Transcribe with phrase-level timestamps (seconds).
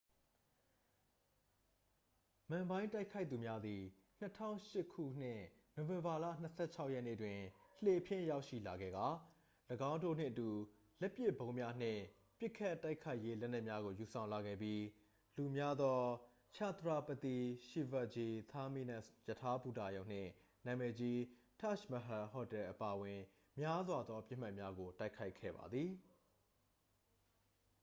[2.49, 3.81] မန်ဘိုင်း တိုက်ခိုက်သူများသည်
[4.37, 5.41] 2008 ခုနှစ်
[5.75, 6.25] နိုဝင်ဘာလ
[6.59, 7.39] 26 ရက်နေ့တွင်
[7.83, 9.07] လှေဖြင့် ရောက်ရှိလာခဲ့ကာ
[9.91, 10.49] ၎င်းတို့နှင့်အတူ
[11.01, 12.01] လက်ပစ်ဗုံးများနှင့်
[12.39, 14.83] ပစ်ခတ်တိုက်ခိုက်ရေးလက်နက်များကို ယူဆောင်လာခဲ့ပြီး
[15.37, 15.99] လူများသော
[16.55, 17.37] chhatrapati
[17.67, 20.29] shivaji terminus ရထားဘူတာရုံနှင့်
[20.65, 21.17] နာမည်ကြီး
[21.61, 23.21] taj mahal ဟိုတယ်အပါအဝင်
[23.59, 25.89] များစွာသောပစ်မှတ်များကို တိုက်ခိုက်ခဲ့ပါသည်